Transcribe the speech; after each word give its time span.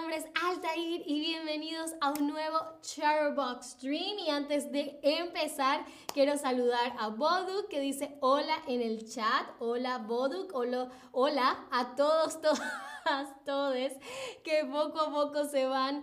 nombre 0.00 0.16
es 0.16 0.26
Altair 0.44 1.04
y 1.06 1.20
bienvenidos 1.20 1.92
a 2.02 2.10
un 2.10 2.28
nuevo 2.28 2.58
Charbox 2.82 3.70
Stream. 3.70 4.18
Y 4.18 4.28
antes 4.28 4.70
de 4.70 5.00
empezar, 5.02 5.86
quiero 6.12 6.36
saludar 6.36 6.92
a 6.98 7.08
Boduk 7.08 7.68
que 7.70 7.80
dice 7.80 8.18
hola 8.20 8.58
en 8.68 8.82
el 8.82 9.10
chat. 9.10 9.46
Hola 9.58 9.96
Boduk, 9.96 10.54
hola, 10.54 10.90
hola 11.12 11.66
a 11.70 11.96
todos, 11.96 12.38
todas, 12.42 13.44
todos 13.46 13.92
que 14.44 14.66
poco 14.70 15.00
a 15.00 15.10
poco 15.10 15.46
se 15.46 15.64
van 15.64 16.02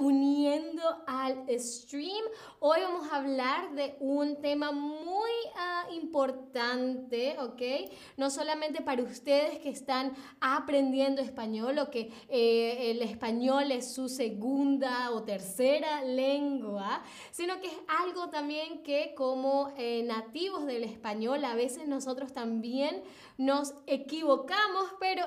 uniendo 0.00 0.82
al 1.06 1.46
stream. 1.58 2.24
Hoy 2.60 2.80
vamos 2.82 3.10
a 3.10 3.16
hablar 3.16 3.74
de 3.74 3.96
un 4.00 4.40
tema 4.40 4.72
muy 4.72 5.30
ah, 5.56 5.86
importante, 5.92 7.36
¿ok? 7.40 7.90
No 8.16 8.30
solamente 8.30 8.82
para 8.82 9.02
ustedes 9.02 9.58
que 9.58 9.70
están 9.70 10.14
aprendiendo 10.40 11.20
español 11.20 11.78
o 11.78 11.90
que 11.90 12.12
eh, 12.28 12.90
el 12.90 13.02
español 13.02 13.72
es 13.72 13.92
su 13.92 14.08
segunda 14.08 15.10
o 15.10 15.24
tercera 15.24 16.02
lengua, 16.02 17.02
sino 17.30 17.60
que 17.60 17.68
es 17.68 17.78
algo 17.88 18.30
también 18.30 18.82
que 18.82 19.14
como 19.16 19.72
eh, 19.76 20.02
nativos 20.04 20.66
del 20.66 20.84
español 20.84 21.44
a 21.44 21.54
veces 21.54 21.88
nosotros 21.88 22.32
también 22.32 23.02
nos 23.36 23.74
equivocamos, 23.86 24.94
pero 25.00 25.24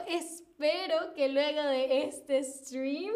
espero 0.59 1.13
que 1.13 1.29
luego 1.29 1.61
de 1.63 2.03
este 2.03 2.43
stream 2.43 3.13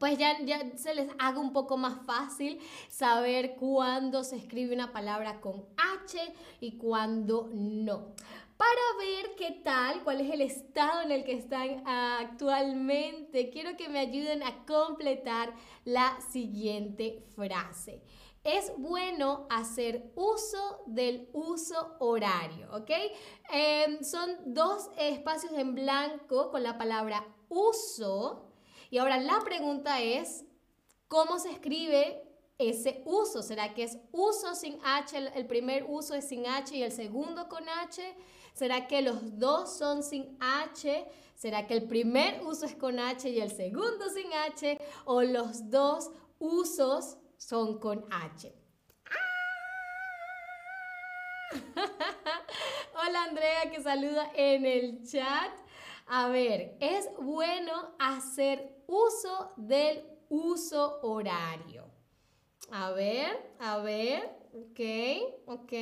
pues 0.00 0.18
ya, 0.18 0.36
ya 0.44 0.76
se 0.76 0.94
les 0.94 1.08
haga 1.18 1.38
un 1.38 1.52
poco 1.52 1.76
más 1.76 2.04
fácil 2.04 2.58
saber 2.88 3.54
cuándo 3.56 4.24
se 4.24 4.36
escribe 4.36 4.74
una 4.74 4.92
palabra 4.92 5.40
con 5.40 5.64
H 5.76 6.18
y 6.60 6.76
cuándo 6.76 7.50
no. 7.52 8.14
Para 8.56 8.80
ver 8.98 9.36
qué 9.36 9.60
tal, 9.62 10.02
cuál 10.02 10.20
es 10.20 10.32
el 10.32 10.40
estado 10.40 11.02
en 11.02 11.12
el 11.12 11.24
que 11.24 11.34
están 11.34 11.86
actualmente, 11.86 13.50
quiero 13.50 13.76
que 13.76 13.88
me 13.88 14.00
ayuden 14.00 14.42
a 14.42 14.64
completar 14.66 15.54
la 15.84 16.18
siguiente 16.32 17.22
frase. 17.36 18.02
Es 18.44 18.72
bueno 18.76 19.46
hacer 19.50 20.12
uso 20.14 20.82
del 20.86 21.28
uso 21.32 21.96
horario, 21.98 22.68
¿ok? 22.74 22.90
Em, 23.50 24.02
son 24.02 24.36
dos 24.46 24.90
espacios 24.96 25.52
en 25.52 25.74
blanco 25.74 26.50
con 26.50 26.62
la 26.62 26.78
palabra 26.78 27.26
uso 27.48 28.48
y 28.90 28.98
ahora 28.98 29.18
la 29.18 29.40
pregunta 29.44 30.00
es, 30.00 30.44
¿cómo 31.08 31.38
se 31.38 31.50
escribe 31.50 32.22
ese 32.56 33.02
uso? 33.04 33.42
¿Será 33.42 33.74
que 33.74 33.84
es 33.84 33.98
uso 34.12 34.54
sin 34.54 34.78
H, 34.84 35.16
el, 35.34 35.46
primer 35.46 35.84
uso 35.88 36.14
es 36.14 36.28
sin 36.28 36.46
H 36.46 36.74
y 36.74 36.82
el 36.82 36.92
segundo 36.92 37.48
con 37.48 37.68
H? 37.68 38.02
¿Será 38.54 38.86
que 38.88 39.02
los 39.02 39.38
dos 39.38 39.76
son 39.76 40.02
sin 40.02 40.36
H? 40.40 41.06
¿Será 41.34 41.66
que 41.66 41.74
el 41.74 41.86
primer 41.86 42.42
uso 42.44 42.66
es 42.66 42.74
con 42.74 42.98
H 42.98 43.28
y 43.28 43.40
el 43.40 43.50
segundo 43.50 44.08
sin 44.08 44.32
H? 44.32 44.78
¿O 45.04 45.22
los 45.22 45.70
dos 45.70 46.10
usos 46.38 47.18
son 47.38 47.78
con 47.78 48.04
H? 48.10 48.52
Hola 52.94 53.22
Andrea 53.24 53.70
que 53.70 53.82
saluda 53.82 54.30
en 54.34 54.66
el 54.66 55.02
chat. 55.08 55.50
A 56.06 56.28
ver, 56.28 56.76
es 56.80 57.08
bueno 57.18 57.94
hacer 57.98 58.82
uso 58.86 59.54
del 59.56 60.04
uso 60.28 61.00
horario. 61.02 61.86
A 62.70 62.90
ver, 62.90 63.54
a 63.58 63.78
ver, 63.78 64.30
ok, 64.52 64.80
ok. 65.46 65.72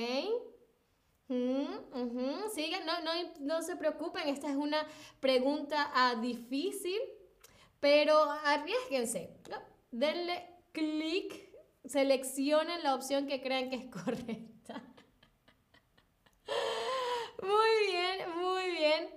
Sigan, 2.54 2.86
no, 2.86 3.00
no, 3.00 3.10
no, 3.40 3.62
se 3.62 3.74
preocupen, 3.76 4.28
esta 4.28 4.48
es 4.48 4.56
una 4.56 4.86
pregunta 5.18 5.90
ah, 5.94 6.14
difícil, 6.20 7.00
pero 7.80 8.16
arriesguense. 8.44 9.36
Denle 9.90 10.56
clic, 10.72 11.45
seleccionen 11.88 12.82
la 12.82 12.94
opción 12.94 13.26
que 13.26 13.40
crean 13.40 13.70
que 13.70 13.76
es 13.76 13.86
correcta. 14.04 14.82
Muy 17.42 17.86
bien, 17.92 18.18
muy 18.40 18.70
bien 18.70 19.16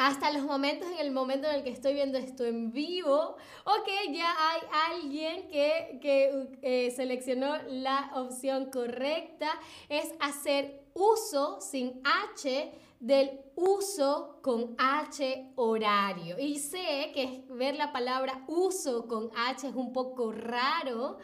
hasta 0.00 0.30
los 0.32 0.44
momentos, 0.44 0.88
en 0.92 0.98
el 0.98 1.10
momento 1.10 1.46
en 1.46 1.56
el 1.56 1.62
que 1.62 1.68
estoy 1.68 1.92
viendo 1.92 2.16
esto 2.16 2.46
en 2.46 2.72
vivo, 2.72 3.36
ok, 3.66 3.88
ya 4.10 4.34
hay 4.48 4.60
alguien 4.92 5.46
que, 5.48 5.98
que 6.00 6.58
eh, 6.62 6.90
seleccionó 6.90 7.58
la 7.68 8.10
opción 8.14 8.70
correcta, 8.70 9.50
es 9.90 10.14
hacer 10.18 10.86
uso 10.94 11.60
sin 11.60 12.00
H 12.02 12.72
del 12.98 13.42
uso 13.56 14.38
con 14.40 14.74
H 14.78 15.52
horario. 15.56 16.38
Y 16.38 16.60
sé 16.60 17.12
que 17.12 17.44
ver 17.50 17.76
la 17.76 17.92
palabra 17.92 18.42
uso 18.48 19.06
con 19.06 19.30
H 19.36 19.68
es 19.68 19.74
un 19.74 19.92
poco 19.92 20.32
raro, 20.32 21.18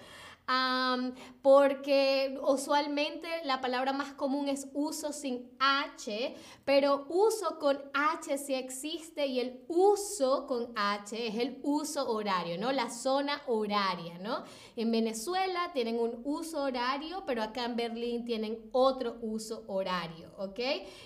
porque 1.42 2.38
usualmente 2.42 3.28
la 3.44 3.60
palabra 3.60 3.92
más 3.92 4.12
común 4.12 4.48
es 4.48 4.68
uso 4.74 5.12
sin 5.12 5.50
H, 5.58 6.34
pero 6.64 7.06
uso 7.08 7.58
con 7.58 7.80
H 7.92 8.38
sí 8.38 8.54
existe 8.54 9.26
y 9.26 9.40
el 9.40 9.64
uso 9.68 10.46
con 10.46 10.72
H 10.76 11.26
es 11.26 11.36
el 11.36 11.60
uso 11.62 12.08
horario, 12.10 12.58
¿no? 12.58 12.70
La 12.72 12.90
zona 12.90 13.42
horaria, 13.46 14.18
¿no? 14.18 14.44
En 14.76 14.90
Venezuela 14.90 15.70
tienen 15.72 15.98
un 15.98 16.20
uso 16.24 16.62
horario, 16.62 17.24
pero 17.26 17.42
acá 17.42 17.64
en 17.64 17.76
Berlín 17.76 18.24
tienen 18.24 18.68
otro 18.72 19.18
uso 19.22 19.64
horario, 19.66 20.30
¿ok? 20.38 20.60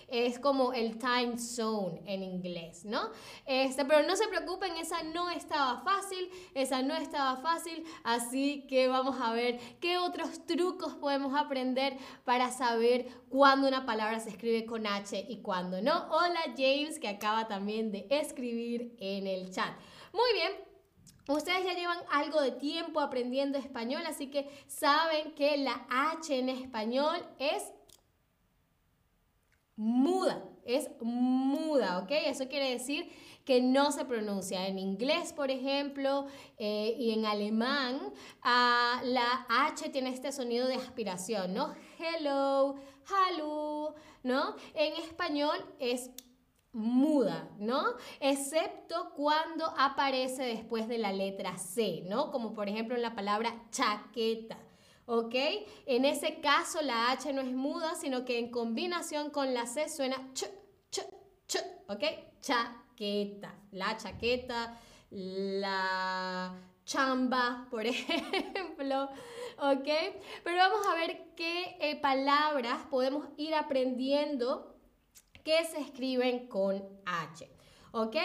Es 0.08 0.38
como 0.38 0.72
el 0.72 0.98
time 0.98 1.38
zone 1.38 2.02
en 2.06 2.22
inglés, 2.22 2.84
¿no? 2.84 3.10
Este, 3.46 3.84
pero 3.84 4.06
no 4.06 4.16
se 4.16 4.28
preocupen, 4.28 4.76
esa 4.76 5.02
no 5.02 5.30
estaba 5.30 5.80
fácil, 5.82 6.30
esa 6.54 6.82
no 6.82 6.94
estaba 6.94 7.36
fácil, 7.36 7.84
así 8.04 8.66
que 8.66 8.88
vamos 8.88 9.18
a 9.20 9.29
ver 9.32 9.58
qué 9.80 9.98
otros 9.98 10.46
trucos 10.46 10.94
podemos 10.94 11.38
aprender 11.38 11.96
para 12.24 12.50
saber 12.50 13.06
cuándo 13.28 13.68
una 13.68 13.86
palabra 13.86 14.20
se 14.20 14.30
escribe 14.30 14.66
con 14.66 14.86
H 14.86 15.26
y 15.28 15.42
cuándo 15.42 15.80
no. 15.82 16.08
Hola 16.10 16.40
James, 16.56 16.98
que 16.98 17.08
acaba 17.08 17.48
también 17.48 17.92
de 17.92 18.06
escribir 18.10 18.96
en 18.98 19.26
el 19.26 19.50
chat. 19.50 19.72
Muy 20.12 20.32
bien, 20.32 20.52
Ustedes 21.28 21.64
ya 21.64 21.74
llevan 21.74 21.98
algo 22.10 22.40
de 22.40 22.50
tiempo 22.50 22.98
aprendiendo 22.98 23.56
español, 23.56 24.02
así 24.04 24.32
que 24.32 24.50
saben 24.66 25.32
que 25.36 25.58
la 25.58 25.86
H 25.88 26.36
en 26.36 26.48
español 26.48 27.24
es 27.38 27.72
muda, 29.76 30.42
es 30.64 30.90
muda, 31.00 32.00
¿ok? 32.00 32.10
Eso 32.26 32.48
quiere 32.48 32.70
decir 32.70 33.08
que 33.44 33.60
no 33.60 33.92
se 33.92 34.04
pronuncia. 34.04 34.66
En 34.66 34.78
inglés, 34.78 35.32
por 35.32 35.50
ejemplo, 35.50 36.26
eh, 36.58 36.94
y 36.98 37.12
en 37.12 37.26
alemán, 37.26 38.12
ah, 38.42 39.00
la 39.04 39.46
H 39.48 39.88
tiene 39.90 40.10
este 40.10 40.32
sonido 40.32 40.66
de 40.66 40.74
aspiración, 40.74 41.54
¿no? 41.54 41.74
Hello, 41.98 42.76
hello, 43.08 43.94
¿no? 44.22 44.56
En 44.74 44.94
español 45.02 45.56
es 45.78 46.10
muda, 46.72 47.48
¿no? 47.58 47.94
Excepto 48.20 49.12
cuando 49.16 49.66
aparece 49.76 50.44
después 50.44 50.86
de 50.86 50.98
la 50.98 51.12
letra 51.12 51.58
C, 51.58 52.04
¿no? 52.06 52.30
Como 52.30 52.54
por 52.54 52.68
ejemplo 52.68 52.94
en 52.94 53.02
la 53.02 53.14
palabra 53.14 53.66
chaqueta. 53.70 54.58
¿ok? 55.06 55.34
En 55.86 56.04
ese 56.04 56.40
caso 56.40 56.80
la 56.82 57.10
H 57.10 57.32
no 57.32 57.40
es 57.40 57.50
muda, 57.52 57.96
sino 57.96 58.24
que 58.24 58.38
en 58.38 58.50
combinación 58.52 59.30
con 59.30 59.52
la 59.52 59.66
C 59.66 59.88
suena 59.88 60.32
ch, 60.34 60.44
ch, 60.90 61.00
ch, 61.48 61.56
¿ok? 61.88 62.04
Chaqueta, 63.00 63.54
la 63.72 63.96
chaqueta, 63.96 64.78
la 65.10 66.54
chamba, 66.84 67.66
por 67.70 67.86
ejemplo, 67.86 69.04
¿ok? 69.56 69.88
Pero 70.44 70.56
vamos 70.58 70.86
a 70.86 70.94
ver 70.96 71.32
qué 71.34 71.78
eh, 71.80 71.98
palabras 71.98 72.82
podemos 72.90 73.26
ir 73.38 73.54
aprendiendo 73.54 74.76
que 75.42 75.64
se 75.64 75.80
escriben 75.80 76.46
con 76.48 76.86
H. 77.06 77.50
¿Ok? 77.92 78.16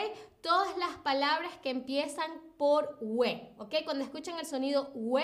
Todas 0.41 0.77
las 0.77 0.97
palabras 0.97 1.53
que 1.63 1.69
empiezan 1.69 2.29
por 2.57 2.97
we, 2.99 3.53
¿ok? 3.57 3.75
Cuando 3.85 4.03
escuchan 4.03 4.37
el 4.39 4.45
sonido 4.45 4.91
we, 4.93 5.23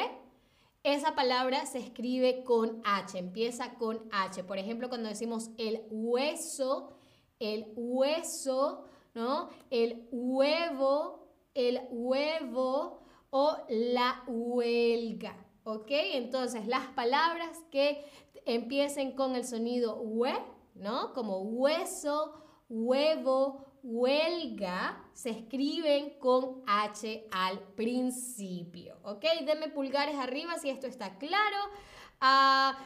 esa 0.84 1.14
palabra 1.14 1.66
se 1.66 1.80
escribe 1.80 2.46
con 2.46 2.82
H, 2.86 3.20
empieza 3.20 3.74
con 3.74 4.08
H. 4.14 4.46
Por 4.46 4.60
ejemplo, 4.60 4.88
cuando 4.88 5.10
decimos 5.10 5.50
el 5.58 5.82
hueso, 5.90 6.94
el 7.40 7.66
hueso, 7.76 8.86
¿no? 9.14 9.50
El 9.70 10.08
huevo, 10.12 11.28
el 11.54 11.82
huevo 11.90 13.02
o 13.30 13.58
la 13.70 14.24
huelga. 14.28 15.36
¿Ok? 15.64 15.90
Entonces, 15.90 16.68
las 16.68 16.88
palabras 16.88 17.64
que 17.72 18.04
empiecen 18.46 19.12
con 19.12 19.36
el 19.36 19.46
sonido 19.46 20.00
hue, 20.02 20.34
¿no? 20.76 21.14
Como 21.14 21.40
hueso, 21.40 22.34
huevo, 22.70 23.66
huelga 23.84 25.04
se 25.14 25.30
escriben 25.32 26.18
con 26.20 26.64
H 26.66 27.28
al 27.32 27.60
principio, 27.60 28.98
¿ok? 29.04 29.24
Denme 29.46 29.70
pulgares 29.70 30.16
arriba 30.16 30.58
si 30.58 30.70
esto 30.70 30.88
está 30.88 31.18
claro. 31.18 31.58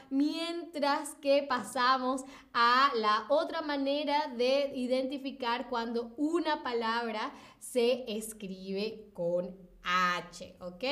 Mientras 0.09 1.15
que 1.15 1.43
pasamos 1.43 2.23
a 2.53 2.91
la 2.95 3.25
otra 3.29 3.61
manera 3.61 4.27
de 4.35 4.71
identificar 4.75 5.67
cuando 5.67 6.13
una 6.15 6.63
palabra 6.63 7.33
se 7.59 8.05
escribe 8.07 9.09
con 9.13 9.55
H, 9.83 10.55
¿ok? 10.61 10.83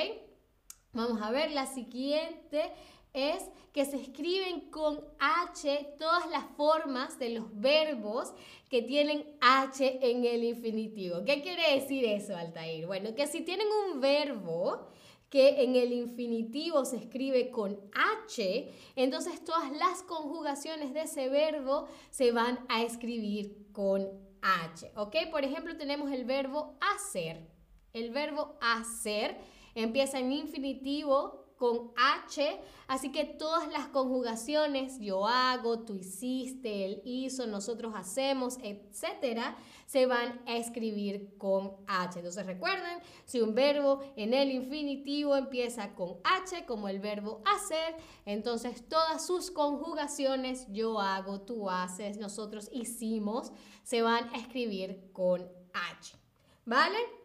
Vamos 0.92 1.22
a 1.22 1.32
ver 1.32 1.52
la 1.52 1.68
siguiente 1.68 2.74
es 3.14 3.44
que 3.72 3.86
se 3.86 3.98
escriben 3.98 4.70
con 4.72 5.00
H 5.20 5.96
todas 5.98 6.30
las 6.30 6.44
formas 6.58 7.18
de 7.20 7.30
los 7.30 7.46
verbos 7.60 8.34
que 8.70 8.82
tienen 8.82 9.38
H 9.40 10.00
en 10.02 10.26
el 10.26 10.44
infinitivo. 10.44 11.24
¿Qué 11.26 11.42
quiere 11.42 11.76
decir 11.76 12.06
eso, 12.06 12.36
Altair? 12.36 12.88
Bueno, 12.88 13.16
que 13.16 13.26
si 13.28 13.42
tienen 13.42 13.68
un 13.88 14.02
verbo 14.02 14.90
que 15.34 15.64
en 15.64 15.76
el 15.76 15.92
infinitivo 15.92 16.86
se 16.86 16.98
escribe 16.98 17.50
con 17.50 17.80
H, 18.22 18.72
entonces 18.96 19.44
todas 19.44 19.72
las 19.72 20.04
conjugaciones 20.04 20.94
de 20.94 21.02
ese 21.02 21.28
verbo 21.28 21.88
se 22.12 22.32
van 22.32 22.64
a 22.70 22.84
escribir 22.84 23.66
con 23.72 24.08
H. 24.44 24.92
¿Ok? 24.96 25.16
Por 25.32 25.44
ejemplo, 25.44 25.76
tenemos 25.76 26.12
el 26.12 26.26
verbo 26.26 26.78
hacer. 26.80 27.48
El 27.94 28.12
verbo 28.12 28.60
hacer 28.62 29.36
empieza 29.74 30.20
en 30.20 30.32
infinitivo 30.32 31.43
con 31.64 31.94
H, 31.96 32.60
así 32.90 33.14
que 33.14 33.24
todas 33.24 33.72
las 33.72 33.88
conjugaciones, 33.88 35.00
yo 35.00 35.26
hago, 35.26 35.80
tú 35.80 35.96
hiciste, 35.96 36.84
él 36.84 37.02
hizo, 37.06 37.48
nosotros 37.48 37.94
hacemos, 37.96 38.58
etcétera, 38.62 39.56
se 39.86 40.06
van 40.06 40.42
a 40.46 40.58
escribir 40.58 41.38
con 41.38 41.78
H. 41.88 42.20
Entonces 42.20 42.46
recuerden, 42.46 43.00
si 43.24 43.40
un 43.40 43.56
verbo 43.56 44.02
en 44.18 44.34
el 44.34 44.52
infinitivo 44.52 45.38
empieza 45.38 45.96
con 45.96 46.18
H, 46.26 46.66
como 46.66 46.90
el 46.90 47.00
verbo 47.00 47.42
hacer, 47.46 47.96
entonces 48.26 48.86
todas 48.90 49.26
sus 49.26 49.50
conjugaciones, 49.50 50.68
yo 50.70 51.00
hago, 51.00 51.40
tú 51.40 51.70
haces, 51.70 52.18
nosotros 52.18 52.68
hicimos, 52.74 53.54
se 53.84 54.02
van 54.02 54.28
a 54.34 54.38
escribir 54.38 55.14
con 55.14 55.50
H. 55.72 56.18
¿Vale? 56.66 57.23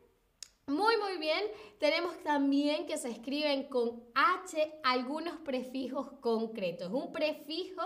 Muy, 0.68 0.98
muy 0.98 1.16
bien. 1.16 1.44
Tenemos 1.78 2.22
también 2.22 2.86
que 2.86 2.98
se 2.98 3.08
escriben 3.08 3.64
con 3.64 4.04
H 4.14 4.80
algunos 4.84 5.38
prefijos 5.38 6.10
concretos. 6.20 6.92
Un 6.92 7.10
prefijo 7.10 7.80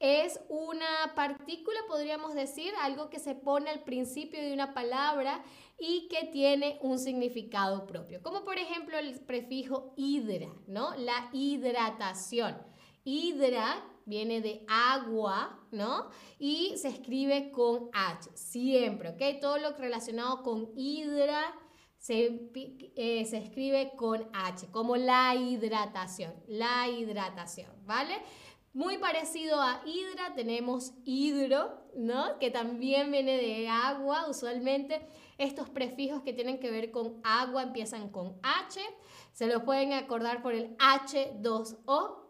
es 0.00 0.40
una 0.48 1.14
partícula, 1.14 1.78
podríamos 1.86 2.34
decir, 2.34 2.72
algo 2.82 3.10
que 3.10 3.20
se 3.20 3.36
pone 3.36 3.70
al 3.70 3.84
principio 3.84 4.42
de 4.42 4.52
una 4.52 4.74
palabra 4.74 5.44
y 5.78 6.08
que 6.08 6.26
tiene 6.26 6.78
un 6.82 6.98
significado 6.98 7.86
propio. 7.86 8.20
Como 8.22 8.44
por 8.44 8.58
ejemplo 8.58 8.98
el 8.98 9.20
prefijo 9.20 9.94
hidra, 9.96 10.48
¿no? 10.66 10.96
La 10.96 11.30
hidratación. 11.32 12.58
Hidra 13.04 13.84
viene 14.04 14.40
de 14.40 14.64
agua, 14.66 15.60
¿no? 15.70 16.10
Y 16.40 16.76
se 16.76 16.88
escribe 16.88 17.52
con 17.52 17.88
H, 17.92 18.30
siempre, 18.34 19.10
¿ok? 19.10 19.40
Todo 19.40 19.58
lo 19.58 19.76
relacionado 19.76 20.42
con 20.42 20.72
hidra 20.76 21.54
eh, 22.08 23.24
se, 23.28 23.38
escribe 23.38 23.92
con 23.96 24.28
H, 24.32 24.68
como 24.70 24.96
la 24.96 25.34
hidratación, 25.34 26.32
la 26.46 26.88
hidratación, 26.88 27.70
¿vale? 27.84 28.14
Muy 28.72 28.98
parecido 28.98 29.60
a 29.60 29.82
hidra 29.86 30.34
tenemos 30.34 30.92
hidro, 31.04 31.82
¿no? 31.96 32.38
Que 32.38 32.50
también 32.50 33.10
viene 33.10 33.38
de 33.38 33.68
agua, 33.68 34.28
usualmente 34.28 35.06
estos 35.38 35.68
prefijos 35.68 36.22
que 36.22 36.32
tienen 36.32 36.60
que 36.60 36.70
ver 36.70 36.90
con 36.90 37.20
agua 37.24 37.62
empiezan 37.62 38.10
con 38.10 38.38
H, 38.42 38.80
se 39.32 39.46
lo 39.46 39.64
pueden 39.64 39.92
acordar 39.92 40.42
por 40.42 40.54
el 40.54 40.76
H2O. 40.76 42.22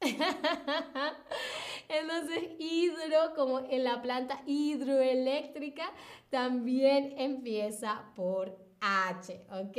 Entonces, 1.88 2.50
hidro, 2.58 3.34
como 3.34 3.60
en 3.60 3.82
la 3.82 4.00
planta 4.00 4.42
hidroeléctrica, 4.46 5.90
también 6.30 7.14
empieza 7.18 8.12
por 8.14 8.67
H, 8.80 9.44
¿ok? 9.50 9.78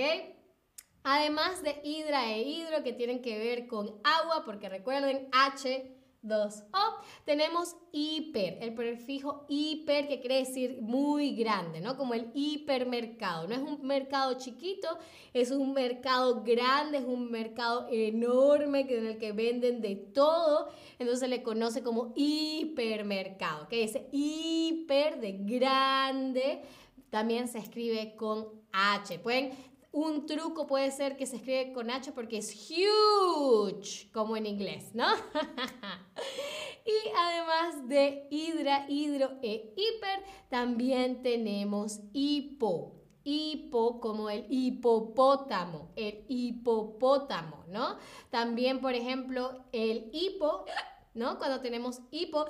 Además 1.04 1.64
de 1.64 1.80
hidra 1.84 2.32
e 2.32 2.42
hidro 2.42 2.84
que 2.84 2.94
tienen 2.94 3.22
que 3.22 3.38
ver 3.38 3.68
con 3.68 4.00
agua, 4.04 4.44
porque 4.46 4.70
recuerden 4.70 5.30
H, 5.32 5.96
2O, 6.22 6.96
tenemos 7.24 7.78
hiper, 7.94 8.58
el 8.62 8.74
prefijo 8.74 9.46
hiper 9.48 10.10
que 10.10 10.20
quiere 10.20 10.40
decir 10.40 10.80
muy 10.82 11.34
grande, 11.36 11.80
¿no? 11.80 11.96
Como 11.96 12.14
el 12.14 12.30
hipermercado. 12.34 13.48
No 13.48 13.56
es 13.56 13.62
un 13.62 13.88
mercado 13.88 14.34
chiquito, 14.38 14.90
es 15.34 15.52
un 15.52 15.74
mercado 15.74 16.44
grande, 16.44 16.98
es 16.98 17.06
un 17.06 17.32
mercado 17.32 17.88
enorme 17.90 18.82
en 18.90 19.06
el 19.06 19.18
que 19.18 19.32
venden 19.32 19.80
de 19.80 19.96
todo. 19.96 20.68
Entonces 21.00 21.22
se 21.22 21.30
le 21.30 21.42
conoce 21.42 21.84
como 21.84 22.12
hipermercado, 22.18 23.70
que 23.70 23.86
es 23.86 23.98
hiper 24.12 25.22
de 25.22 25.38
grande 25.40 26.64
también 27.10 27.48
se 27.48 27.58
escribe 27.58 28.16
con 28.16 28.59
H. 28.72 29.20
Pueden, 29.20 29.52
un 29.92 30.26
truco 30.26 30.68
puede 30.68 30.92
ser 30.92 31.18
que 31.18 31.26
se 31.26 31.38
escribe 31.38 31.74
con 31.74 31.90
H 31.90 32.12
porque 32.12 32.38
es 32.38 32.70
huge, 32.70 34.12
como 34.12 34.38
en 34.38 34.46
inglés, 34.46 34.94
¿no? 34.94 35.06
y 36.86 37.10
además 37.18 37.88
de 37.88 38.28
hidra, 38.30 38.86
hidro 38.88 39.32
e 39.42 39.74
hiper, 39.76 40.24
también 40.50 41.22
tenemos 41.22 42.00
hipo. 42.14 42.96
Hipo 43.24 44.00
como 44.00 44.30
el 44.30 44.46
hipopótamo, 44.50 45.92
el 45.96 46.24
hipopótamo, 46.30 47.66
¿no? 47.68 47.98
También, 48.30 48.80
por 48.80 48.94
ejemplo, 48.94 49.66
el 49.72 50.10
hipo, 50.14 50.66
¿no? 51.14 51.38
Cuando 51.38 51.62
tenemos 51.62 52.00
hipo, 52.12 52.46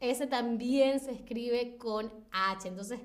ese 0.00 0.26
también 0.26 1.00
se 1.00 1.12
escribe 1.12 1.76
con 1.76 2.10
H. 2.30 2.68
Entonces, 2.68 3.00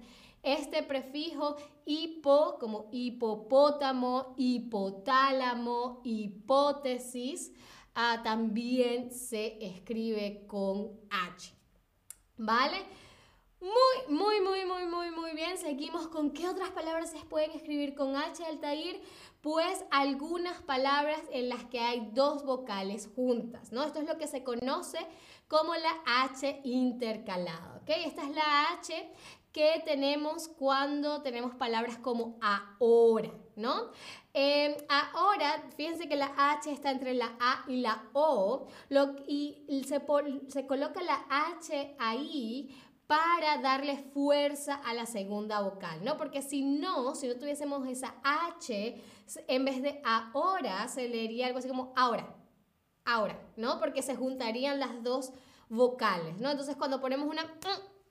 este 0.53 0.83
prefijo 0.83 1.57
hipo 1.85 2.57
como 2.59 2.87
hipopótamo, 2.91 4.33
hipotálamo, 4.37 6.01
hipótesis, 6.03 7.51
ah, 7.95 8.21
también 8.23 9.11
se 9.11 9.57
escribe 9.65 10.45
con 10.47 10.91
H. 11.09 11.53
¿Vale? 12.37 12.77
Muy, 13.59 14.15
muy, 14.15 14.39
muy, 14.39 14.65
muy, 14.65 14.85
muy, 14.85 15.11
muy 15.11 15.31
bien. 15.33 15.57
Seguimos 15.57 16.07
con 16.07 16.31
qué 16.31 16.47
otras 16.47 16.69
palabras 16.69 17.09
se 17.09 17.19
pueden 17.25 17.51
escribir 17.51 17.95
con 17.95 18.15
H, 18.15 18.45
Altair. 18.45 19.01
Pues 19.41 19.83
algunas 19.89 20.61
palabras 20.61 21.21
en 21.31 21.49
las 21.49 21.65
que 21.65 21.79
hay 21.79 22.09
dos 22.13 22.43
vocales 22.43 23.09
juntas, 23.15 23.71
¿no? 23.71 23.83
Esto 23.83 23.99
es 23.99 24.07
lo 24.07 24.17
que 24.17 24.27
se 24.27 24.43
conoce 24.43 24.99
como 25.47 25.73
la 25.75 26.23
H 26.23 26.61
intercalada. 26.63 27.81
Esta 27.87 28.23
es 28.23 28.35
la 28.35 28.73
H 28.73 29.09
que 29.57 29.81
tenemos 29.83 30.49
cuando 30.49 31.23
tenemos 31.23 31.55
palabras 31.55 31.97
como 31.97 32.37
ahora, 32.41 33.31
¿no? 33.55 33.89
Em, 34.31 34.75
ahora, 34.87 35.63
fíjense 35.75 36.07
que 36.07 36.15
la 36.15 36.31
H 36.37 36.71
está 36.71 36.91
entre 36.91 37.15
la 37.15 37.35
A 37.39 37.65
y 37.67 37.77
la 37.81 38.03
O 38.13 38.67
y 39.27 39.83
se, 39.87 39.99
se 40.49 40.67
coloca 40.67 41.01
la 41.01 41.25
H 41.27 41.95
ahí 41.97 42.79
para 43.07 43.57
darle 43.57 43.97
fuerza 43.97 44.75
a 44.75 44.93
la 44.93 45.07
segunda 45.07 45.61
vocal, 45.61 46.05
¿no? 46.05 46.17
Porque 46.17 46.43
si 46.43 46.63
no, 46.63 47.15
si 47.15 47.27
no 47.27 47.33
tuviésemos 47.37 47.87
esa 47.87 48.13
H, 48.23 49.01
en 49.47 49.65
vez 49.65 49.81
de 49.81 50.03
ahora, 50.05 50.87
se 50.87 51.09
leería 51.09 51.47
algo 51.47 51.57
así 51.57 51.67
como 51.67 51.93
ahora, 51.95 52.31
ahora, 53.05 53.41
¿no? 53.55 53.79
Porque 53.79 54.03
se 54.03 54.15
juntarían 54.15 54.79
las 54.79 55.01
dos 55.01 55.33
vocales, 55.67 56.39
¿no? 56.39 56.51
Entonces 56.51 56.75
cuando 56.75 57.01
ponemos 57.01 57.27
una 57.27 57.59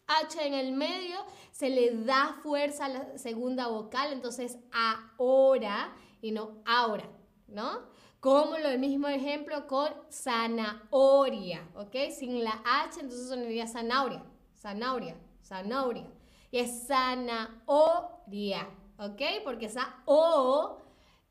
H 0.06 0.46
en 0.46 0.54
el 0.54 0.72
medio, 0.72 1.18
se 1.50 1.70
le 1.70 2.04
da 2.04 2.38
fuerza 2.42 2.86
a 2.86 2.88
la 2.88 3.18
segunda 3.18 3.68
vocal, 3.68 4.12
entonces 4.12 4.58
ahora 4.72 5.92
y 6.22 6.32
no 6.32 6.62
ahora, 6.64 7.08
¿no? 7.48 7.80
Como 8.20 8.58
lo 8.58 8.76
mismo 8.78 9.08
ejemplo 9.08 9.66
con 9.66 9.88
zanahoria, 10.10 11.68
¿ok? 11.74 12.10
Sin 12.16 12.42
la 12.42 12.62
H, 12.64 13.00
entonces 13.00 13.28
sonaría 13.28 13.66
zanahoria, 13.66 14.24
zanahoria, 14.56 15.16
zanahoria. 15.42 16.06
Y 16.50 16.58
es 16.58 16.86
zanahoria, 16.86 18.68
¿ok? 18.98 19.22
Porque 19.44 19.66
esa 19.66 20.02
O 20.06 20.78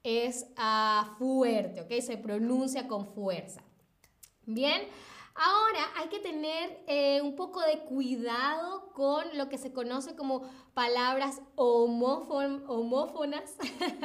es 0.04 0.46
uh, 0.58 1.16
fuerte, 1.18 1.82
¿ok? 1.82 2.02
Se 2.02 2.18
pronuncia 2.18 2.88
con 2.88 3.08
fuerza. 3.08 3.62
Bien, 4.46 4.84
Ahora 5.38 5.92
hay 5.98 6.08
que 6.08 6.20
tener 6.20 6.82
eh, 6.88 7.20
un 7.22 7.36
poco 7.36 7.60
de 7.60 7.80
cuidado 7.80 8.90
con 8.94 9.38
lo 9.38 9.50
que 9.50 9.58
se 9.58 9.74
conoce 9.74 10.16
como 10.16 10.44
palabras 10.74 11.42
homófonas. 11.56 13.54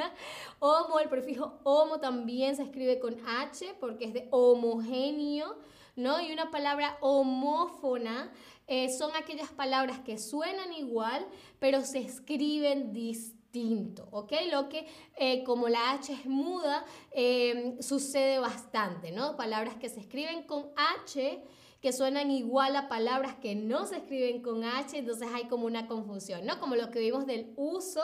homo, 0.59 0.99
el 0.99 1.07
prefijo 1.07 1.57
homo 1.63 2.01
también 2.01 2.57
se 2.57 2.63
escribe 2.63 2.99
con 2.99 3.15
H 3.25 3.75
porque 3.79 4.03
es 4.05 4.13
de 4.13 4.27
homogéneo, 4.31 5.55
¿no? 5.95 6.19
Y 6.19 6.33
una 6.33 6.51
palabra 6.51 6.97
homófona 6.99 8.29
eh, 8.67 8.89
son 8.89 9.15
aquellas 9.15 9.51
palabras 9.51 9.99
que 9.99 10.17
suenan 10.17 10.73
igual, 10.73 11.25
pero 11.59 11.81
se 11.81 11.99
escriben 11.99 12.91
distinto 12.91 13.40
distinto, 13.51 14.07
¿ok? 14.11 14.31
Lo 14.51 14.69
que 14.69 14.87
eh, 15.17 15.43
como 15.43 15.67
la 15.67 15.91
H 15.91 16.13
es 16.13 16.25
muda, 16.25 16.85
eh, 17.11 17.77
sucede 17.81 18.39
bastante, 18.39 19.11
¿no? 19.11 19.35
Palabras 19.35 19.75
que 19.75 19.89
se 19.89 19.99
escriben 19.99 20.43
con 20.43 20.71
H 20.75 21.43
que 21.81 21.91
suenan 21.91 22.29
igual 22.29 22.75
a 22.75 22.87
palabras 22.87 23.35
que 23.41 23.55
no 23.55 23.87
se 23.87 23.97
escriben 23.97 24.43
con 24.43 24.63
H, 24.63 24.99
entonces 24.99 25.27
hay 25.33 25.47
como 25.47 25.65
una 25.65 25.87
confusión, 25.87 26.45
¿no? 26.45 26.59
Como 26.59 26.75
lo 26.75 26.91
que 26.91 26.99
vimos 26.99 27.25
del 27.25 27.53
uso 27.55 28.01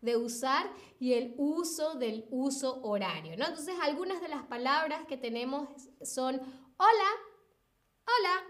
de 0.00 0.16
usar 0.16 0.68
y 0.98 1.12
el 1.12 1.34
uso 1.36 1.94
del 1.94 2.26
uso 2.30 2.80
horario, 2.82 3.36
¿no? 3.36 3.46
Entonces 3.46 3.76
algunas 3.82 4.20
de 4.20 4.28
las 4.28 4.44
palabras 4.46 5.06
que 5.06 5.16
tenemos 5.16 5.68
son 6.02 6.40
hola, 6.76 7.10
hola, 8.04 8.44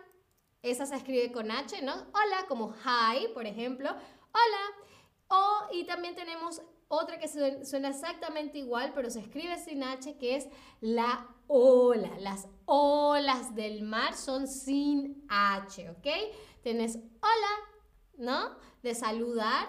esa 0.63 0.87
se 0.87 0.97
escribe 0.97 1.31
con 1.31 1.51
H, 1.51 1.83
¿no? 1.83 1.93
Hola, 1.93 2.47
como 2.49 2.75
hi, 2.85 3.29
por 3.35 3.47
ejemplo, 3.47 3.91
hola. 3.91 4.90
O, 5.31 5.69
y 5.73 5.85
también 5.85 6.17
tenemos 6.17 6.61
otra 6.89 7.21
que 7.21 7.29
suena 7.29 7.89
exactamente 7.89 8.59
igual, 8.59 8.93
pero 8.93 9.11
se 9.11 9.21
escribe 9.21 9.57
sin 9.59 9.85
H, 9.85 10.19
que 10.19 10.35
es 10.35 10.49
la 10.81 11.29
ola. 11.47 12.11
Las 12.19 12.49
olas 12.67 13.55
del 13.55 13.83
mar 13.83 14.15
son 14.17 14.49
sin 14.49 15.25
H, 15.29 15.89
¿ok? 15.89 16.07
Tienes 16.63 16.97
hola, 16.97 17.69
¿no? 18.17 18.57
De 18.83 18.97
saludar 18.97 19.69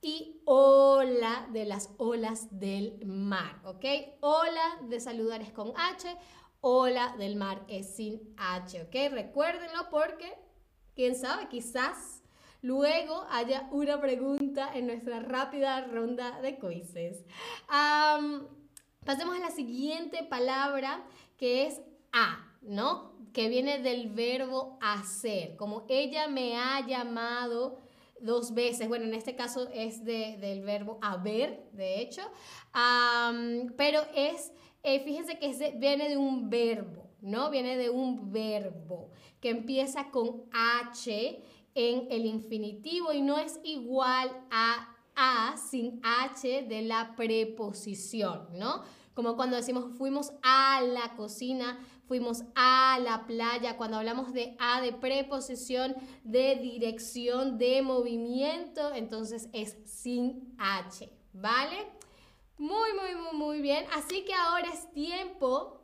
y 0.00 0.40
hola 0.46 1.46
de 1.52 1.66
las 1.66 1.90
olas 1.98 2.48
del 2.58 3.04
mar, 3.04 3.60
¿ok? 3.64 3.84
Hola 4.20 4.78
de 4.88 4.98
saludar 4.98 5.42
es 5.42 5.52
con 5.52 5.74
H, 5.76 6.08
hola 6.62 7.14
del 7.18 7.36
mar 7.36 7.62
es 7.68 7.96
sin 7.96 8.34
H, 8.38 8.80
¿ok? 8.80 9.12
Recuérdenlo 9.12 9.90
porque, 9.90 10.34
quién 10.94 11.14
sabe, 11.16 11.48
quizás 11.48 12.21
luego 12.62 13.26
haya 13.30 13.68
una 13.72 14.00
pregunta 14.00 14.70
en 14.72 14.86
nuestra 14.86 15.20
rápida 15.20 15.84
ronda 15.86 16.40
de 16.40 16.58
quizzes. 16.58 17.24
pasemos 19.04 19.36
a 19.36 19.40
la 19.40 19.50
siguiente 19.50 20.22
palabra 20.22 21.04
que 21.36 21.66
es 21.66 21.82
a, 22.12 22.52
¿no? 22.62 23.12
Que 23.32 23.48
viene 23.48 23.80
del 23.80 24.10
verbo 24.10 24.78
hacer, 24.80 25.56
como 25.56 25.84
ella 25.88 26.28
me 26.28 26.56
ha 26.56 26.86
llamado 26.86 27.78
dos 28.20 28.54
veces, 28.54 28.88
bueno, 28.88 29.06
en 29.06 29.14
este 29.14 29.34
caso 29.34 29.68
es 29.74 30.04
del 30.04 30.62
verbo 30.62 30.98
haber, 31.02 31.68
de 31.72 32.00
hecho, 32.00 32.22
pero 33.76 34.02
es, 34.14 34.52
eh, 34.84 35.00
fíjense 35.00 35.38
que 35.38 35.74
viene 35.76 36.08
de 36.08 36.16
un 36.16 36.48
verbo, 36.48 37.10
¿no? 37.20 37.50
Viene 37.50 37.76
de 37.76 37.90
un 37.90 38.30
verbo 38.30 39.10
que 39.40 39.50
empieza 39.50 40.10
con 40.10 40.44
H 40.52 41.42
en 41.74 42.06
el 42.10 42.26
infinitivo 42.26 43.12
y 43.12 43.22
no 43.22 43.38
es 43.38 43.60
igual 43.64 44.30
a 44.50 44.88
a 45.14 45.56
sin 45.56 46.00
h 46.02 46.62
de 46.62 46.82
la 46.82 47.14
preposición, 47.16 48.48
¿no? 48.54 48.82
Como 49.14 49.36
cuando 49.36 49.56
decimos 49.56 49.96
fuimos 49.98 50.32
a 50.42 50.80
la 50.80 51.14
cocina, 51.16 51.78
fuimos 52.06 52.44
a 52.54 52.98
la 53.02 53.26
playa, 53.26 53.76
cuando 53.76 53.98
hablamos 53.98 54.32
de 54.32 54.56
a 54.58 54.80
de 54.80 54.92
preposición, 54.92 55.94
de 56.24 56.56
dirección, 56.56 57.58
de 57.58 57.82
movimiento, 57.82 58.92
entonces 58.94 59.48
es 59.52 59.76
sin 59.84 60.54
h, 60.58 61.10
¿vale? 61.34 61.88
Muy, 62.56 62.92
muy, 62.94 63.14
muy, 63.20 63.36
muy 63.36 63.60
bien. 63.60 63.84
Así 63.94 64.24
que 64.24 64.32
ahora 64.32 64.68
es 64.72 64.90
tiempo 64.92 65.81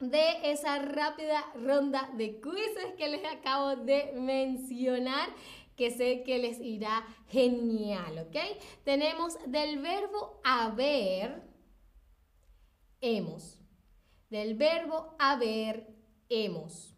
de 0.00 0.50
esa 0.50 0.78
rápida 0.78 1.44
ronda 1.54 2.10
de 2.14 2.40
quizzes 2.40 2.94
que 2.96 3.08
les 3.08 3.24
acabo 3.24 3.76
de 3.76 4.12
mencionar 4.14 5.28
que 5.76 5.90
sé 5.90 6.22
que 6.24 6.38
les 6.38 6.60
irá 6.60 7.06
genial, 7.28 8.18
¿ok? 8.18 8.36
Tenemos 8.84 9.38
del 9.46 9.78
verbo 9.78 10.40
haber, 10.44 11.42
hemos. 13.00 13.58
Del 14.28 14.56
verbo 14.56 15.16
haber, 15.18 15.88
hemos. 16.28 16.94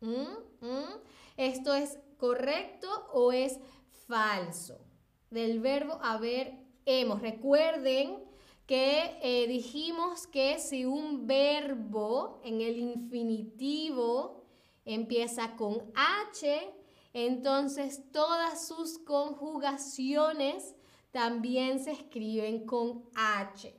¿Mm? 0.00 0.38
¿Mm? 0.60 1.00
¿Esto 1.36 1.74
es 1.74 2.00
correcto 2.16 2.88
o 3.12 3.30
es 3.30 3.60
falso? 4.08 4.84
Del 5.30 5.60
verbo 5.60 6.00
haber, 6.02 6.58
hemos. 6.84 7.22
Recuerden 7.22 8.29
que 8.70 9.18
eh, 9.20 9.48
dijimos 9.48 10.28
que 10.28 10.60
si 10.60 10.84
un 10.84 11.26
verbo 11.26 12.40
en 12.44 12.60
el 12.60 12.78
infinitivo 12.78 14.44
empieza 14.84 15.56
con 15.56 15.90
H, 15.96 16.72
entonces 17.12 18.00
todas 18.12 18.68
sus 18.68 19.00
conjugaciones 19.00 20.76
también 21.10 21.80
se 21.80 21.90
escriben 21.90 22.64
con 22.64 23.10
H. 23.16 23.74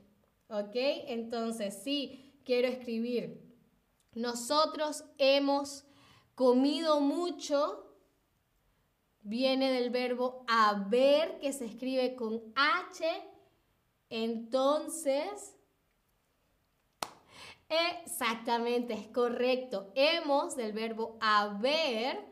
¿Ok? 0.50 0.74
Entonces, 0.74 1.82
si 1.82 2.38
quiero 2.44 2.68
escribir, 2.68 3.40
nosotros 4.12 5.06
hemos 5.16 5.86
comido 6.34 7.00
mucho, 7.00 7.96
viene 9.22 9.72
del 9.72 9.88
verbo 9.88 10.44
haber 10.46 11.38
que 11.38 11.54
se 11.54 11.64
escribe 11.64 12.14
con 12.14 12.42
H 12.54 13.31
entonces, 14.12 15.56
exactamente, 18.04 18.92
es 18.92 19.08
correcto. 19.08 19.90
Hemos 19.94 20.54
del 20.54 20.74
verbo 20.74 21.16
haber 21.18 22.22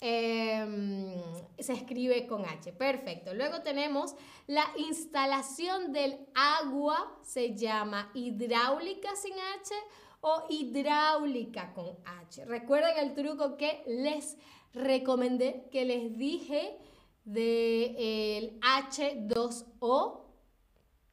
em, 0.00 1.12
se 1.58 1.72
escribe 1.72 2.28
con 2.28 2.44
H. 2.44 2.72
Perfecto. 2.74 3.34
Luego 3.34 3.62
tenemos 3.62 4.14
la 4.46 4.64
instalación 4.76 5.92
del 5.92 6.24
agua, 6.36 7.18
se 7.24 7.56
llama 7.56 8.12
hidráulica 8.14 9.16
sin 9.16 9.32
H 9.32 9.74
o 10.20 10.44
hidráulica 10.48 11.74
con 11.74 11.98
H. 12.04 12.44
Recuerden 12.44 12.96
el 12.98 13.12
truco 13.12 13.56
que 13.56 13.82
les 13.88 14.36
recomendé, 14.72 15.68
que 15.72 15.84
les 15.84 16.16
dije 16.16 16.78
del 17.24 18.60
H2O 18.60 20.23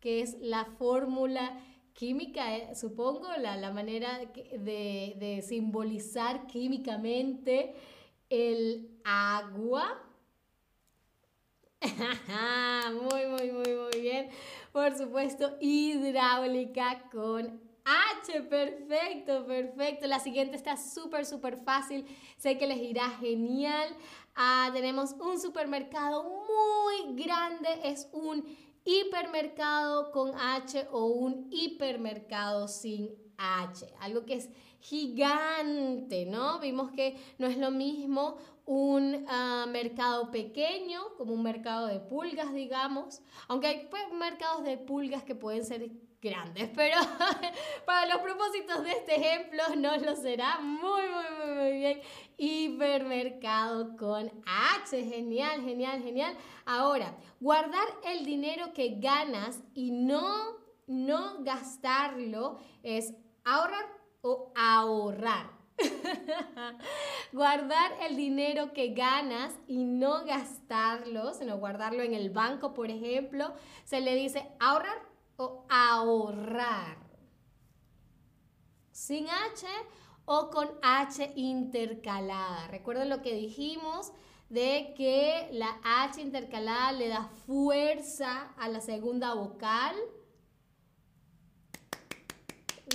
que 0.01 0.21
es 0.21 0.37
la 0.41 0.65
fórmula 0.65 1.57
química, 1.93 2.57
eh, 2.57 2.75
supongo, 2.75 3.27
la, 3.37 3.71
manera 3.71 4.19
de, 4.19 5.15
de, 5.17 5.41
simbolizar 5.41 6.47
químicamente 6.47 7.75
el 8.29 8.89
agua. 9.03 10.03
muy, 12.91 13.25
muy, 13.27 13.51
muy, 13.51 13.75
muy 13.75 14.01
bien. 14.01 14.29
Por 14.71 14.97
supuesto, 14.97 15.57
hidráulica 15.59 17.03
con 17.11 17.61
H, 17.85 18.41
perfecto, 18.43 19.45
perfecto. 19.45 20.07
La 20.07 20.19
siguiente 20.19 20.55
está 20.55 20.77
súper, 20.77 21.25
súper 21.25 21.57
fácil. 21.57 22.05
Sé 22.37 22.57
que 22.57 22.67
les 22.67 22.77
irá 22.77 23.09
genial. 23.19 23.95
Ah, 24.35 24.69
tenemos 24.73 25.13
un 25.19 25.39
supermercado 25.39 26.23
muy 26.23 27.15
grande, 27.23 27.67
es 27.83 28.07
un 28.13 28.45
hipermercado 28.83 30.11
con 30.11 30.33
H 30.35 30.87
o 30.91 31.05
un 31.05 31.47
hipermercado 31.51 32.67
sin 32.67 33.11
H, 33.37 33.85
algo 33.99 34.25
que 34.25 34.35
es 34.35 34.49
gigante, 34.79 36.25
¿no? 36.25 36.59
Vimos 36.59 36.91
que 36.91 37.17
no 37.37 37.47
es 37.47 37.57
lo 37.57 37.71
mismo 37.71 38.37
un 38.65 39.25
ah, 39.27 39.65
mercado 39.69 40.31
pequeño 40.31 41.01
como 41.17 41.33
un 41.33 41.43
mercado 41.43 41.87
de 41.87 41.99
pulgas, 41.99 42.53
digamos, 42.53 43.21
aunque 43.47 43.67
hay 43.67 43.87
pues, 43.89 44.03
mercados 44.13 44.63
de 44.63 44.77
pulgas 44.77 45.23
que 45.23 45.35
pueden 45.35 45.65
ser 45.65 45.91
grandes, 46.21 46.69
pero 46.75 46.97
para 47.85 48.05
los 48.05 48.21
propósitos 48.21 48.83
de 48.83 48.91
este 48.91 49.15
ejemplo 49.15 49.63
no 49.77 49.97
lo 49.97 50.15
será. 50.15 50.59
Muy, 50.59 51.01
muy, 51.01 51.45
muy, 51.45 51.55
muy 51.55 51.71
bien. 51.73 52.01
Hipermercado 52.81 53.95
con 53.95 54.31
H. 54.47 55.03
Genial, 55.03 55.61
genial, 55.61 56.01
genial. 56.01 56.35
Ahora, 56.65 57.15
guardar 57.39 57.87
el 58.05 58.25
dinero 58.25 58.73
que 58.73 58.95
ganas 58.99 59.61
y 59.75 59.91
no, 59.91 60.57
no 60.87 61.43
gastarlo 61.43 62.57
es 62.81 63.13
ahorrar 63.45 63.85
o 64.21 64.51
ahorrar. 64.55 65.51
Guardar 67.31 67.91
el 68.01 68.15
dinero 68.15 68.73
que 68.73 68.93
ganas 68.93 69.53
y 69.67 69.83
no 69.85 70.25
gastarlo, 70.25 71.33
sino 71.33 71.57
guardarlo 71.59 72.01
en 72.01 72.15
el 72.15 72.29
banco, 72.31 72.73
por 72.73 72.89
ejemplo, 72.89 73.53
se 73.83 74.01
le 74.01 74.15
dice 74.15 74.47
ahorrar 74.59 75.11
ahorrar. 75.69 76.97
Sin 78.91 79.27
H 79.27 79.65
o 80.33 80.49
con 80.49 80.69
H 80.81 81.33
intercalada. 81.35 82.65
Recuerden 82.69 83.09
lo 83.09 83.21
que 83.21 83.35
dijimos 83.35 84.13
de 84.47 84.93
que 84.95 85.49
la 85.51 85.77
H 85.83 86.21
intercalada 86.21 86.93
le 86.93 87.09
da 87.09 87.27
fuerza 87.45 88.53
a 88.57 88.69
la 88.69 88.79
segunda 88.79 89.33
vocal. 89.33 89.93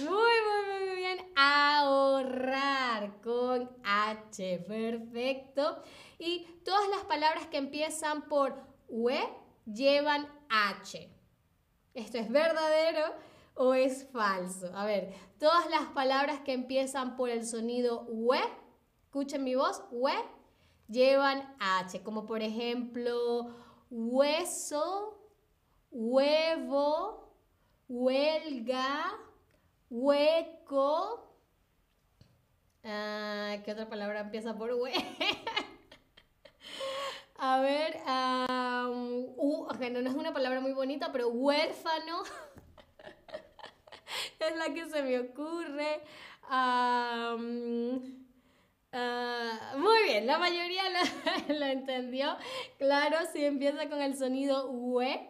Muy, 0.00 0.08
muy, 0.08 0.86
muy 0.88 0.96
bien. 0.96 1.18
Ahorrar 1.36 3.20
con 3.20 3.70
H. 3.84 4.64
Perfecto. 4.66 5.82
Y 6.18 6.46
todas 6.64 6.88
las 6.88 7.04
palabras 7.04 7.48
que 7.48 7.58
empiezan 7.58 8.28
por 8.30 8.54
UE 8.88 9.28
llevan 9.66 10.26
H. 10.48 11.10
¿Esto 11.92 12.16
es 12.16 12.30
verdadero 12.30 13.14
o 13.56 13.74
es 13.74 14.06
falso? 14.12 14.70
A 14.74 14.86
ver, 14.86 15.12
todas 15.38 15.68
las 15.70 15.86
palabras 15.86 16.40
que 16.40 16.52
empiezan 16.52 17.16
por 17.16 17.30
el 17.30 17.44
sonido 17.44 18.04
we, 18.08 18.38
escuchen 19.04 19.42
mi 19.42 19.54
voz, 19.54 19.82
we, 19.90 20.12
llevan 20.88 21.56
H, 21.58 22.02
como 22.02 22.26
por 22.26 22.42
ejemplo 22.42 23.54
hueso, 23.90 25.18
huevo, 25.90 27.32
huelga, 27.88 29.12
hueco. 29.90 31.22
Ah, 32.84 33.56
¿Qué 33.64 33.72
otra 33.72 33.88
palabra 33.88 34.20
empieza 34.20 34.56
por 34.56 34.72
hue? 34.72 34.92
A 37.38 37.60
ver, 37.60 38.00
uh, 38.06 39.66
no 39.90 40.08
es 40.08 40.14
una 40.14 40.32
palabra 40.32 40.60
muy 40.60 40.72
bonita, 40.72 41.12
pero 41.12 41.28
huérfano 41.28 42.22
es 44.40 44.56
la 44.56 44.74
que 44.74 44.86
se 44.88 45.02
me 45.02 45.18
ocurre. 45.20 46.02
Ah, 46.48 47.36
muy 49.76 50.02
bien, 50.04 50.26
la 50.26 50.38
mayoría 50.38 50.82
lo, 51.48 51.66
entendió. 51.66 52.36
Claro, 52.78 53.18
si 53.32 53.44
empieza 53.44 53.88
con 53.88 54.00
el 54.00 54.16
sonido 54.16 54.70
UE, 54.70 55.28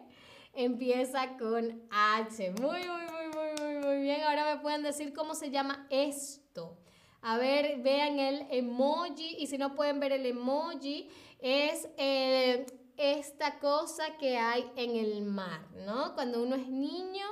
empieza 0.53 1.37
con 1.37 1.83
H. 1.91 2.51
Muy, 2.61 2.79
muy, 2.79 2.85
muy, 2.85 3.27
muy, 3.33 3.49
muy, 3.61 3.85
muy 3.85 4.01
bien. 4.01 4.21
Ahora 4.21 4.55
me 4.55 4.61
pueden 4.61 4.83
decir 4.83 5.13
cómo 5.13 5.35
se 5.35 5.49
llama 5.49 5.85
esto. 5.89 6.77
A 7.21 7.37
ver, 7.37 7.81
vean 7.81 8.19
el 8.19 8.47
emoji 8.51 9.35
y 9.39 9.47
si 9.47 9.57
no 9.57 9.75
pueden 9.75 9.99
ver 9.99 10.13
el 10.13 10.25
emoji, 10.25 11.09
es 11.39 11.89
eh, 11.97 12.65
esta 12.95 13.59
cosa 13.59 14.17
que 14.17 14.37
hay 14.37 14.71
en 14.75 14.95
el 14.95 15.23
mar, 15.23 15.67
¿no? 15.85 16.13
Cuando 16.15 16.41
uno 16.41 16.55
es 16.55 16.67
niño, 16.67 17.25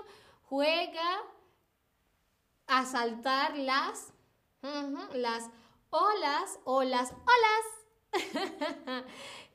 juega 0.44 1.22
a 2.67 2.86
saltar 2.86 3.57
las, 3.57 4.13
las 5.13 5.50
olas 5.89 6.60
o 6.63 6.84
las 6.84 7.12
olas. 7.12 7.65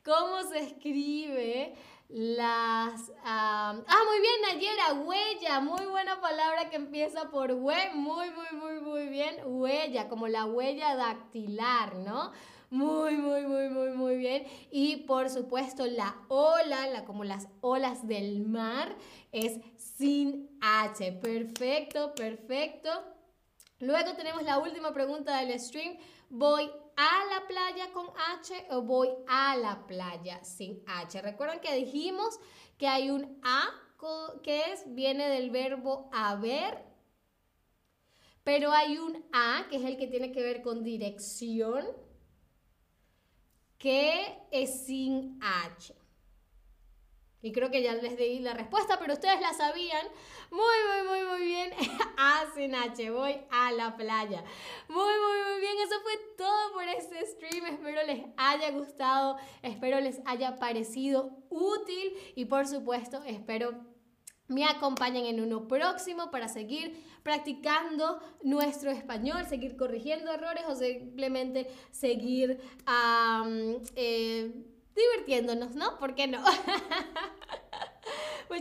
¿Cómo 0.05 0.43
se 0.49 0.59
escribe? 0.59 1.75
Las... 2.13 3.09
ah, 3.23 3.73
muy 3.73 4.19
bien, 4.19 4.41
Nayera, 4.41 4.93
huella, 4.95 5.61
muy 5.61 5.85
buena 5.85 6.19
palabra 6.19 6.69
que 6.69 6.75
empieza 6.75 7.29
por 7.29 7.53
hue, 7.53 7.89
muy, 7.93 8.29
muy, 8.31 8.51
muy, 8.51 8.81
muy 8.81 9.07
bien, 9.07 9.37
huella, 9.45 10.09
como 10.09 10.27
la 10.27 10.45
huella 10.45 10.97
dactilar, 10.97 11.95
¿no? 11.95 12.33
Muy, 12.69 13.15
muy, 13.15 13.43
muy, 13.47 13.69
muy, 13.69 13.91
muy 13.91 14.17
bien. 14.17 14.45
Y 14.71 14.97
por 15.07 15.29
supuesto 15.29 15.85
la 15.85 16.17
ola, 16.27 16.85
la, 16.87 17.05
como 17.05 17.23
las 17.23 17.47
olas 17.61 18.05
del 18.05 18.45
mar, 18.45 18.93
es 19.31 19.61
sin 19.77 20.49
H. 20.59 21.13
Perfecto, 21.13 22.13
perfecto. 22.13 22.89
Luego 23.79 24.13
tenemos 24.15 24.43
la 24.43 24.57
última 24.59 24.93
pregunta 24.93 25.37
del 25.37 25.57
stream. 25.57 25.97
¿Voy 26.29 26.69
a 26.95 27.25
la 27.25 27.47
playa 27.47 27.91
con 27.93 28.07
H 28.39 28.67
o 28.71 28.81
voy 28.81 29.09
a 29.27 29.55
la 29.57 29.85
playa 29.87 30.43
sin 30.43 30.83
H? 30.87 31.21
Recuerdan 31.21 31.59
que 31.59 31.75
dijimos 31.75 32.39
que 32.77 32.87
hay 32.87 33.09
un 33.09 33.39
A 33.43 33.69
que 34.41 34.71
es, 34.71 34.83
viene 34.87 35.29
del 35.29 35.51
verbo 35.51 36.09
haber, 36.11 36.83
pero 38.43 38.71
hay 38.71 38.97
un 38.97 39.23
A 39.31 39.67
que 39.69 39.75
es 39.77 39.83
el 39.83 39.97
que 39.97 40.07
tiene 40.07 40.31
que 40.31 40.41
ver 40.41 40.61
con 40.61 40.83
dirección 40.83 41.85
que 43.77 44.39
es 44.51 44.85
sin 44.85 45.39
H. 45.41 45.95
Y 47.41 47.51
creo 47.51 47.71
que 47.71 47.81
ya 47.81 47.95
les 47.95 48.17
di 48.17 48.39
la 48.39 48.53
respuesta, 48.53 48.99
pero 48.99 49.13
ustedes 49.13 49.41
la 49.41 49.53
sabían. 49.53 50.05
Muy, 50.51 50.61
muy, 50.61 51.07
muy, 51.07 51.29
muy 51.29 51.47
bien. 51.47 51.71
A 52.17 52.41
H, 52.41 53.09
voy 53.09 53.35
a 53.49 53.71
la 53.71 53.95
playa. 53.95 54.43
Muy, 54.87 54.97
muy, 54.97 55.51
muy 55.51 55.59
bien. 55.59 55.73
Eso 55.83 55.95
fue 56.03 56.13
todo 56.37 56.73
por 56.73 56.83
este 56.83 57.25
stream. 57.25 57.65
Espero 57.65 58.03
les 58.03 58.25
haya 58.37 58.71
gustado. 58.71 59.37
Espero 59.63 59.99
les 59.99 60.21
haya 60.25 60.55
parecido 60.57 61.31
útil. 61.49 62.13
Y 62.35 62.45
por 62.45 62.67
supuesto, 62.67 63.23
espero 63.25 63.91
me 64.51 64.65
acompañen 64.65 65.25
en 65.25 65.39
uno 65.39 65.65
próximo 65.67 66.29
para 66.29 66.49
seguir 66.49 67.01
practicando 67.23 68.19
nuestro 68.43 68.91
español, 68.91 69.45
seguir 69.45 69.77
corrigiendo 69.77 70.29
errores 70.29 70.63
o 70.67 70.75
simplemente 70.75 71.67
seguir 71.89 72.59
eh, 73.95 74.51
divirtiéndonos, 74.95 75.75
¿no? 75.75 75.97
¿Por 75.99 76.15
qué 76.15 76.27
no? 76.27 76.43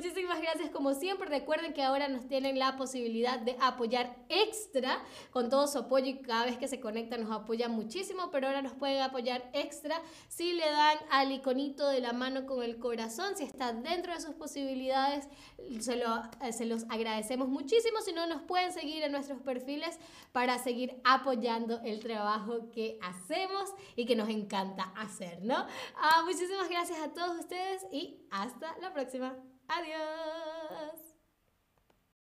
Muchísimas 0.01 0.41
gracias 0.41 0.71
como 0.71 0.95
siempre. 0.95 1.29
Recuerden 1.29 1.75
que 1.75 1.83
ahora 1.83 2.09
nos 2.09 2.27
tienen 2.27 2.59
la 2.59 2.79
posibilidad 2.79 3.39
de 3.39 3.55
apoyar 3.61 4.17
extra 4.31 4.99
con 5.31 5.51
todo 5.51 5.67
su 5.67 5.77
apoyo 5.77 6.07
y 6.07 6.23
cada 6.23 6.47
vez 6.47 6.57
que 6.57 6.69
se 6.69 6.81
conectan 6.81 7.21
nos 7.25 7.31
apoyan 7.31 7.73
muchísimo, 7.73 8.31
pero 8.31 8.47
ahora 8.47 8.63
nos 8.63 8.73
pueden 8.73 9.03
apoyar 9.03 9.51
extra 9.53 10.01
si 10.29 10.55
le 10.55 10.65
dan 10.65 10.97
al 11.11 11.33
iconito 11.33 11.87
de 11.87 12.01
la 12.01 12.15
mano 12.15 12.47
con 12.47 12.63
el 12.63 12.79
corazón, 12.79 13.37
si 13.37 13.45
está 13.45 13.75
dentro 13.75 14.15
de 14.15 14.23
sus 14.23 14.35
posibilidades, 14.37 15.29
se, 15.81 15.97
lo, 15.97 16.23
eh, 16.41 16.55
se 16.55 16.65
los 16.65 16.85
agradecemos 16.89 17.51
muchísimo. 17.51 18.01
Si 18.01 18.15
no, 18.15 18.27
nos 18.27 18.41
pueden 18.41 18.73
seguir 18.73 19.03
en 19.03 19.13
nuestros 19.13 19.43
perfiles 19.43 19.99
para 20.33 20.57
seguir 20.57 20.99
apoyando 21.05 21.79
el 21.85 22.01
trabajo 22.01 22.71
que 22.71 22.99
hacemos 23.03 23.69
y 23.97 24.07
que 24.07 24.17
nos 24.17 24.31
encanta 24.31 24.95
hacer, 24.97 25.43
¿no? 25.43 25.67
Ah, 25.97 26.23
muchísimas 26.25 26.71
gracias 26.71 27.01
a 27.01 27.13
todos 27.13 27.39
ustedes 27.39 27.87
y 27.93 28.17
hasta 28.31 28.79
la 28.79 28.95
próxima. 28.95 29.37
Adiós. 29.71 31.10